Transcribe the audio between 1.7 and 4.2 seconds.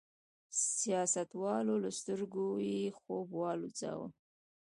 له سترګو یې خوب والوځاوه.